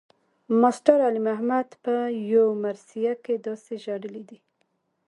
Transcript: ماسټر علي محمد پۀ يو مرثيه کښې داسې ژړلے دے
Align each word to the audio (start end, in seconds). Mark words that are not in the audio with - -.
ماسټر 0.61 0.97
علي 1.07 1.21
محمد 1.27 1.69
پۀ 1.83 1.95
يو 2.33 2.45
مرثيه 2.63 3.13
کښې 3.23 3.35
داسې 3.45 3.73
ژړلے 3.83 4.21
دے 4.29 4.37